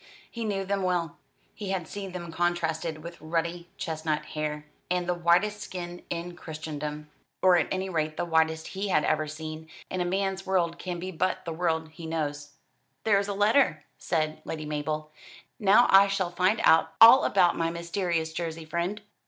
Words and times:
He 0.31 0.45
knew 0.45 0.65
them 0.65 0.81
well. 0.81 1.19
He 1.53 1.69
had 1.69 1.87
seen 1.87 2.11
them 2.11 2.31
contrasted 2.31 3.03
with 3.03 3.21
ruddy 3.21 3.69
chestnut 3.77 4.25
hair, 4.25 4.65
and 4.89 5.05
the 5.07 5.13
whitest 5.13 5.61
skin 5.61 6.01
in 6.09 6.35
Christendom 6.35 7.11
or 7.43 7.55
at 7.55 7.67
any 7.69 7.87
rate 7.87 8.17
the 8.17 8.25
whitest 8.25 8.69
he 8.69 8.87
had 8.87 9.03
ever 9.05 9.27
seen, 9.27 9.69
and 9.91 10.01
a 10.01 10.05
man's 10.05 10.43
world 10.43 10.79
can 10.79 10.97
be 10.97 11.11
but 11.11 11.45
the 11.45 11.53
world 11.53 11.89
he 11.89 12.07
knows. 12.07 12.53
"There 13.03 13.19
is 13.19 13.27
a 13.27 13.35
letter," 13.35 13.85
said 13.99 14.41
Lady 14.43 14.65
Mabel. 14.65 15.11
"Now 15.59 15.85
I 15.91 16.07
shall 16.07 16.31
find 16.31 16.61
out 16.63 16.93
all 16.99 17.23
about 17.23 17.55
my 17.55 17.69
mysterious 17.69 18.33
Jersey 18.33 18.65
friend." 18.65 19.03